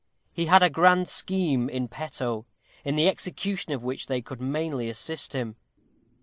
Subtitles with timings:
[0.33, 2.47] He had a grand scheme in petto,
[2.83, 5.57] in the execution of which they could mainly assist him.